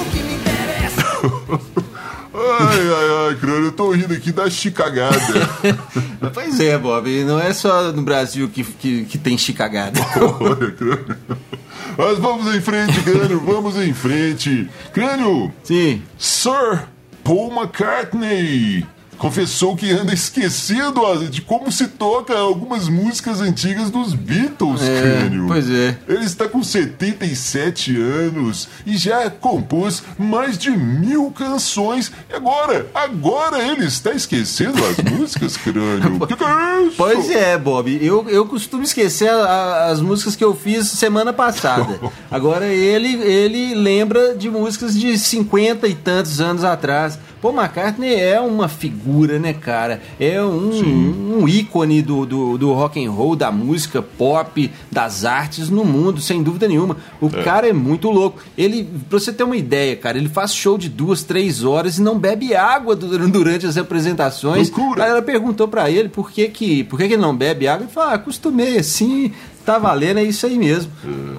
O 0.00 0.04
que 0.10 0.22
me 0.22 0.34
interessa? 0.34 1.02
ai, 2.34 3.28
ai, 3.28 3.36
crânio, 3.36 3.64
eu 3.66 3.72
tô 3.72 3.90
rindo 3.90 4.14
aqui 4.14 4.32
da 4.32 4.48
chicagada. 4.48 5.16
pois 6.32 6.60
é, 6.60 6.78
Bob, 6.78 7.24
não 7.24 7.38
é 7.40 7.52
só 7.52 7.92
no 7.92 8.02
Brasil 8.02 8.48
que, 8.48 8.64
que, 8.64 9.04
que 9.04 9.18
tem 9.18 9.36
chicagada. 9.36 10.00
Olha, 10.40 10.70
crânio. 10.70 11.16
Mas 11.98 12.18
vamos 12.18 12.54
em 12.54 12.60
frente, 12.60 13.00
crânio, 13.02 13.40
vamos 13.44 13.76
em 13.76 13.92
frente. 13.92 14.70
Crânio, 14.94 15.52
Sim. 15.62 16.02
Sir 16.16 16.84
Paul 17.24 17.50
McCartney 17.50 18.86
confessou 19.20 19.76
que 19.76 19.90
anda 19.92 20.12
esquecendo 20.14 21.04
a- 21.06 21.14
de 21.16 21.42
como 21.42 21.70
se 21.70 21.86
toca 21.88 22.36
algumas 22.36 22.88
músicas 22.88 23.40
antigas 23.40 23.90
dos 23.90 24.14
Beatles, 24.14 24.80
É, 24.82 25.00
crânio. 25.02 25.44
pois 25.46 25.70
é. 25.70 25.96
Ele 26.08 26.24
está 26.24 26.48
com 26.48 26.62
77 26.62 27.96
anos 28.00 28.68
e 28.86 28.96
já 28.96 29.28
compôs 29.30 30.02
mais 30.18 30.56
de 30.56 30.70
mil 30.70 31.30
canções. 31.30 32.10
E 32.30 32.34
agora, 32.34 32.86
agora 32.94 33.62
ele 33.62 33.84
está 33.84 34.12
esquecendo 34.12 34.78
as 34.86 34.96
músicas, 35.12 35.56
crânio. 35.56 36.16
O 36.22 36.26
que, 36.26 36.34
que 36.36 36.44
é 36.44 36.82
isso? 36.86 36.94
Pois 36.96 37.30
é, 37.30 37.58
Bob. 37.58 37.98
Eu, 38.04 38.26
eu 38.28 38.46
costumo 38.46 38.82
esquecer 38.82 39.28
a- 39.30 39.86
as 39.90 40.00
músicas 40.00 40.34
que 40.34 40.42
eu 40.44 40.54
fiz 40.56 40.86
semana 40.88 41.32
passada. 41.32 42.00
Agora 42.30 42.66
ele, 42.66 43.14
ele 43.22 43.74
lembra 43.74 44.34
de 44.34 44.48
músicas 44.48 44.98
de 44.98 45.18
50 45.18 45.86
e 45.86 45.94
tantos 45.94 46.40
anos 46.40 46.64
atrás. 46.64 47.18
Paul 47.40 47.54
McCartney 47.54 48.14
é 48.14 48.40
uma 48.40 48.68
figura, 48.68 49.38
né, 49.38 49.52
cara? 49.52 50.02
É 50.18 50.42
um, 50.42 51.38
um 51.42 51.48
ícone 51.48 52.02
do, 52.02 52.26
do, 52.26 52.58
do 52.58 52.72
rock 52.72 53.04
and 53.04 53.10
roll, 53.10 53.34
da 53.34 53.50
música 53.50 54.02
pop, 54.02 54.70
das 54.92 55.24
artes 55.24 55.70
no 55.70 55.84
mundo, 55.84 56.20
sem 56.20 56.42
dúvida 56.42 56.68
nenhuma. 56.68 56.96
O 57.20 57.30
cara 57.30 57.68
é 57.68 57.72
muito 57.72 58.10
louco. 58.10 58.40
Ele, 58.58 58.86
pra 59.08 59.18
você 59.18 59.32
ter 59.32 59.42
uma 59.44 59.56
ideia, 59.56 59.96
cara, 59.96 60.18
ele 60.18 60.28
faz 60.28 60.54
show 60.54 60.76
de 60.76 60.88
duas, 60.88 61.22
três 61.22 61.64
horas 61.64 61.98
e 61.98 62.02
não 62.02 62.18
bebe 62.18 62.54
água 62.54 62.94
du- 62.94 63.16
durante 63.30 63.66
as 63.66 63.76
apresentações. 63.76 64.70
Loucura. 64.70 65.04
Ela 65.06 65.22
perguntou 65.22 65.66
pra 65.68 65.90
ele 65.90 66.08
por 66.08 66.30
que 66.30 66.48
que, 66.48 66.84
por 66.84 66.98
que 66.98 67.08
que 67.08 67.14
ele 67.14 67.22
não 67.22 67.34
bebe 67.36 67.66
água. 67.68 67.84
Ele 67.84 67.92
falou, 67.92 68.10
ah, 68.10 68.14
acostumei 68.14 68.78
assim, 68.78 69.32
tá 69.64 69.78
valendo, 69.78 70.18
é 70.18 70.24
isso 70.24 70.44
aí 70.46 70.58
mesmo. 70.58 70.90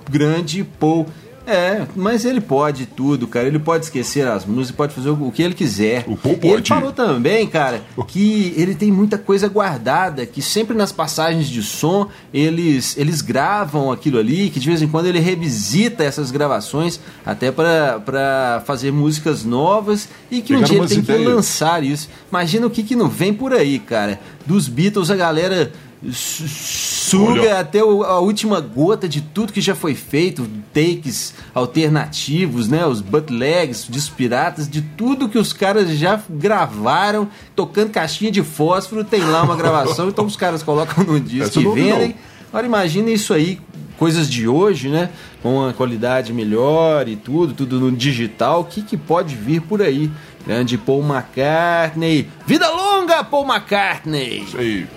Grande 0.09 0.63
Paul. 0.63 1.05
É, 1.51 1.87
mas 1.95 2.23
ele 2.25 2.39
pode 2.39 2.85
tudo, 2.85 3.27
cara. 3.27 3.47
Ele 3.47 3.59
pode 3.59 3.85
esquecer 3.85 4.27
as 4.27 4.45
músicas, 4.45 4.75
pode 4.75 4.93
fazer 4.93 5.09
o 5.09 5.31
que 5.31 5.41
ele 5.43 5.53
quiser. 5.53 6.05
O 6.07 6.15
Paul 6.15 6.35
E 6.41 6.47
ele 6.47 6.55
pode. 6.55 6.69
falou 6.69 6.91
também, 6.93 7.45
cara, 7.47 7.81
que 8.07 8.53
ele 8.57 8.73
tem 8.75 8.91
muita 8.91 9.17
coisa 9.17 9.47
guardada, 9.47 10.25
que 10.25 10.41
sempre 10.41 10.75
nas 10.75 10.91
passagens 10.91 11.47
de 11.47 11.61
som 11.61 12.07
eles, 12.33 12.95
eles 12.97 13.21
gravam 13.21 13.91
aquilo 13.91 14.17
ali, 14.19 14.49
que 14.49 14.59
de 14.59 14.67
vez 14.67 14.81
em 14.81 14.87
quando 14.87 15.07
ele 15.07 15.19
revisita 15.19 16.03
essas 16.03 16.31
gravações 16.31 16.99
até 17.25 17.51
pra 17.51 17.99
pra 18.05 18.63
fazer 18.65 18.91
músicas 18.91 19.43
novas 19.43 20.07
e 20.29 20.41
que 20.41 20.53
um 20.53 20.57
Pegar 20.61 20.67
dia 20.67 20.77
ele 20.79 20.87
tem 20.87 21.01
que 21.01 21.11
ideias. 21.11 21.27
lançar 21.33 21.83
isso. 21.83 22.09
Imagina 22.29 22.67
o 22.67 22.69
que, 22.69 22.83
que 22.83 22.95
não 22.95 23.09
vem 23.09 23.33
por 23.33 23.53
aí, 23.53 23.79
cara. 23.79 24.19
Dos 24.45 24.67
Beatles 24.67 25.09
a 25.11 25.15
galera 25.15 25.71
suga 26.09 27.41
Olha. 27.41 27.59
até 27.59 27.79
a 27.79 28.19
última 28.19 28.59
gota 28.59 29.07
de 29.07 29.21
tudo 29.21 29.53
que 29.53 29.61
já 29.61 29.75
foi 29.75 29.93
feito, 29.93 30.49
takes 30.73 31.35
alternativos, 31.53 32.67
né, 32.67 32.85
os 32.85 33.01
bootlegs, 33.01 33.87
discos 33.87 34.15
piratas, 34.15 34.67
de 34.67 34.81
tudo 34.81 35.29
que 35.29 35.37
os 35.37 35.53
caras 35.53 35.89
já 35.91 36.19
gravaram, 36.29 37.29
tocando 37.55 37.91
caixinha 37.91 38.31
de 38.31 38.41
fósforo, 38.41 39.03
tem 39.03 39.23
lá 39.23 39.43
uma 39.43 39.55
gravação, 39.55 40.09
então 40.09 40.25
os 40.25 40.35
caras 40.35 40.63
colocam 40.63 41.03
no 41.03 41.19
disco 41.19 41.59
e 41.59 41.65
vendem. 41.65 42.15
Agora 42.49 42.65
imagina 42.65 43.11
isso 43.11 43.33
aí, 43.33 43.59
coisas 43.97 44.29
de 44.29 44.47
hoje, 44.47 44.89
né? 44.89 45.09
Com 45.43 45.57
uma 45.59 45.73
qualidade 45.73 46.33
melhor 46.33 47.07
e 47.07 47.15
tudo, 47.15 47.53
tudo 47.53 47.79
no 47.79 47.91
digital, 47.91 48.61
o 48.61 48.65
que, 48.65 48.81
que 48.81 48.97
pode 48.97 49.35
vir 49.35 49.61
por 49.61 49.81
aí? 49.81 50.11
Grande 50.45 50.77
Paul 50.77 51.03
McCartney. 51.03 52.27
Vida 52.47 52.67
longa, 52.69 53.23
Paul 53.23 53.45
McCartney! 53.45 54.43
Isso 54.43 54.57
aí. 54.57 54.87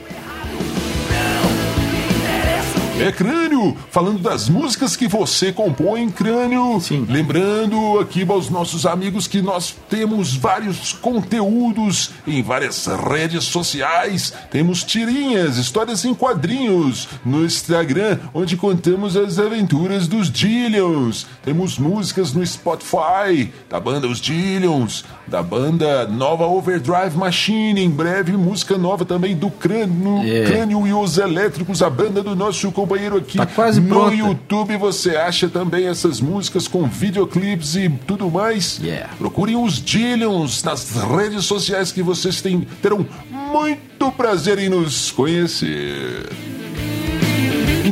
É 3.01 3.11
crânio, 3.11 3.77
falando 3.91 4.21
das 4.21 4.49
músicas 4.49 4.95
que 4.97 5.09
você 5.09 5.53
compõe, 5.53 6.09
crânio. 6.11 6.81
Sim. 6.81 7.05
Lembrando 7.09 7.99
aqui 7.99 8.25
aos 8.27 8.49
nossos 8.49 8.87
amigos 8.87 9.27
que 9.27 9.43
nós 9.43 9.75
temos 9.91 10.35
vários 10.37 10.93
conteúdos 10.93 12.13
em 12.27 12.41
várias 12.41 12.87
redes 12.87 13.45
sociais. 13.45 14.33
Temos 14.51 14.85
tirinhas, 14.85 15.57
histórias 15.57 16.05
em 16.05 16.15
quadrinhos 16.15 17.09
no 17.25 17.45
Instagram, 17.45 18.19
onde 18.33 18.57
contamos 18.57 19.17
as 19.17 19.41
aventuras 19.41 20.07
dos 20.07 20.31
Dillions. 20.31 21.27
Temos 21.43 21.77
músicas 21.79 22.33
no 22.33 22.47
Spotify 22.47 23.53
da 23.69 23.81
banda 23.81 24.07
Os 24.07 24.21
Dillions, 24.21 25.05
da 25.27 25.43
banda 25.43 26.07
Nova 26.07 26.47
Overdrive 26.47 27.17
Machine. 27.17 27.83
Em 27.83 27.91
breve, 27.91 28.33
música 28.33 28.79
nova 28.79 29.05
também 29.05 29.35
do 29.37 29.51
Crânio, 29.51 30.23
É. 30.25 30.45
Crânio 30.45 30.87
e 30.87 30.93
os 30.93 31.19
Elétricos, 31.19 31.83
a 31.83 31.91
banda 31.91 32.23
do 32.23 32.37
nosso 32.37 32.71
aqui. 33.19 33.39
Tá 33.39 33.47
quase 33.47 33.81
no 33.81 33.89
pronta. 33.89 34.15
YouTube 34.15 34.77
você 34.77 35.17
acha 35.17 35.49
também 35.49 35.87
essas 35.87 36.21
músicas 36.21 36.69
com 36.69 36.85
videoclipes 36.87 37.77
e 37.77 37.89
tudo 37.89 38.31
mais. 38.31 38.79
Yeah. 38.83 39.11
Procurem 39.19 39.57
os 39.57 39.83
Dillions 39.83 40.63
nas 40.63 40.91
redes 40.93 41.45
sociais 41.45 41.91
que 41.93 42.03
vocês 42.03 42.41
têm, 42.41 42.67
terão 42.83 43.07
muito 43.31 44.11
prazer 44.13 44.59
em 44.59 44.69
nos 44.69 45.11
conhecer. 45.11 46.54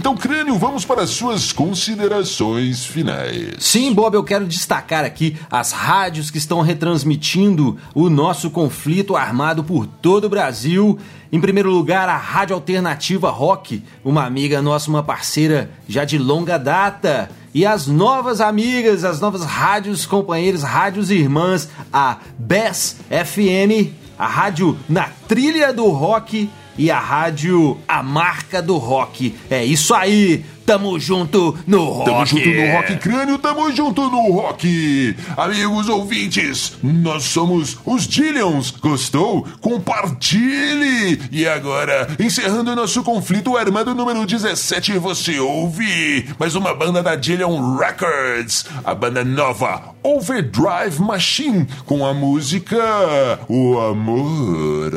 Então, 0.03 0.17
Crânio, 0.17 0.59
vamos 0.59 0.85
para 0.85 1.03
as 1.03 1.11
suas 1.11 1.53
considerações 1.53 2.85
finais. 2.85 3.55
Sim, 3.61 3.95
Bob, 3.95 4.17
eu 4.17 4.25
quero 4.25 4.45
destacar 4.45 5.05
aqui 5.05 5.37
as 5.49 5.71
rádios 5.71 6.29
que 6.29 6.39
estão 6.39 6.61
retransmitindo 6.61 7.79
o 7.95 8.11
nosso 8.11 8.51
conflito 8.51 9.15
armado 9.15 9.63
por 9.63 9.87
todo 9.87 10.25
o 10.25 10.29
Brasil. 10.29 10.99
Em 11.31 11.41
primeiro 11.41 11.71
lugar, 11.71 12.09
a 12.09 12.17
Rádio 12.17 12.57
Alternativa 12.57 13.31
Rock, 13.31 13.81
uma 14.05 14.25
amiga 14.25 14.61
nossa, 14.61 14.91
uma 14.91 15.05
parceira 15.05 15.71
já 15.87 16.05
de 16.05 16.19
longa 16.19 16.59
data. 16.59 17.31
E 17.55 17.65
as 17.65 17.87
novas 17.87 18.41
amigas, 18.41 19.05
as 19.05 19.21
novas 19.21 19.45
rádios 19.45 20.05
companheiros, 20.05 20.65
rádios 20.65 21.13
irmãs, 21.13 21.69
a 21.93 22.19
BES 22.37 22.97
FM, 23.09 23.93
a 24.19 24.27
rádio 24.27 24.77
Na 24.89 25.11
Trilha 25.29 25.73
do 25.73 25.87
Rock 25.91 26.51
e 26.77 26.91
a 26.91 26.99
rádio 26.99 27.79
A 27.87 28.03
Marca 28.03 28.63
do 28.63 28.77
Rock. 28.77 29.35
É 29.51 29.65
isso 29.65 29.95
aí, 29.95 30.45
tamo 30.65 30.99
junto 30.99 31.57
no 31.67 31.85
rock. 31.85 32.11
Tamo 32.11 32.27
junto 32.27 32.49
no 32.49 32.73
Rock 32.73 32.97
Crânio, 32.97 33.39
tamo 33.39 33.73
junto 33.73 34.03
no 34.03 34.33
Rock. 34.33 35.17
Amigos 35.37 35.89
ouvintes, 35.89 36.79
nós 36.83 37.25
somos 37.25 37.79
os 37.85 38.07
Dillions. 38.07 38.71
Gostou? 38.71 39.47
Compartilhe! 39.61 41.21
E 41.31 41.47
agora, 41.47 42.09
encerrando 42.19 42.75
nosso 42.75 43.03
conflito 43.03 43.57
armado 43.57 43.95
número 43.95 44.25
17, 44.27 44.99
você 44.99 45.39
ouve 45.39 46.27
mais 46.39 46.55
uma 46.55 46.75
banda 46.75 47.03
da 47.03 47.17
Dillion 47.17 47.77
Records, 47.77 48.67
a 48.85 48.95
banda 48.95 49.25
nova 49.25 49.95
Overdrive 50.03 51.01
Machine, 51.01 51.67
com 51.87 52.05
a 52.07 52.15
música 52.15 53.39
O 53.49 53.79
Amor. 53.79 54.93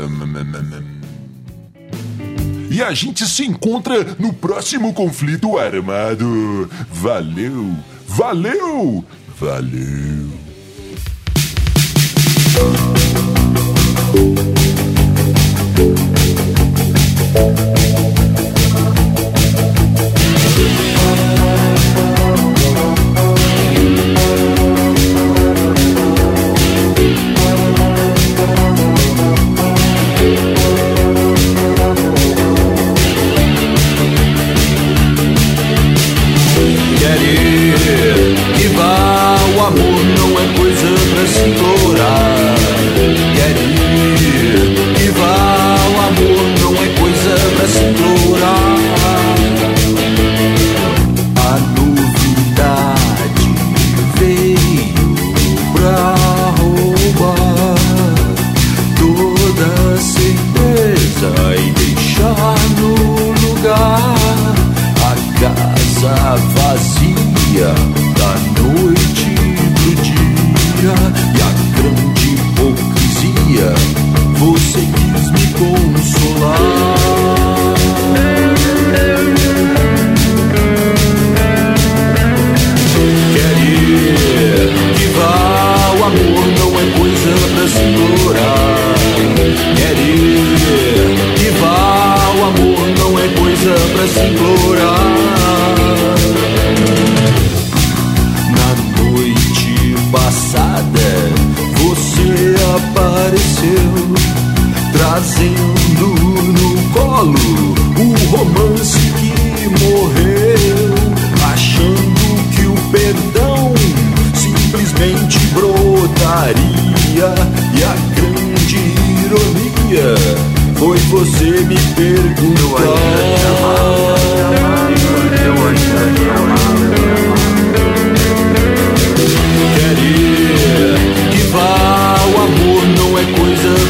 E 2.75 2.83
a 2.83 2.93
gente 2.93 3.25
se 3.25 3.45
encontra 3.45 4.03
no 4.19 4.33
próximo 4.33 4.93
conflito 4.93 5.57
armado. 5.57 6.69
Valeu, 6.91 7.73
valeu, 8.05 9.05
valeu. 9.39 10.29
Pra 93.95 94.07
se 94.07 94.27
implorar. 94.27 95.44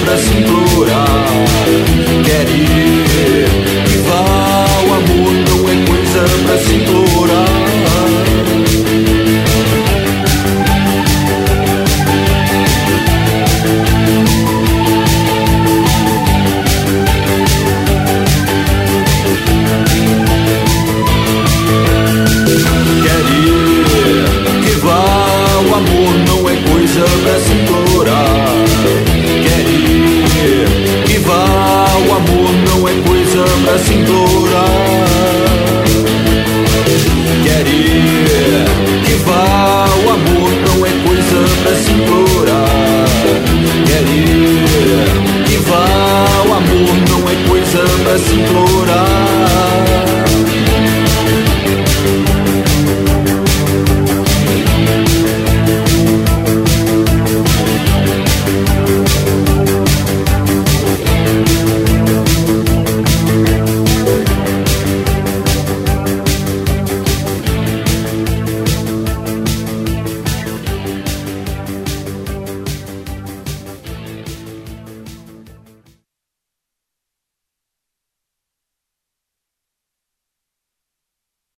Pra 0.06 0.18
se 0.18 0.55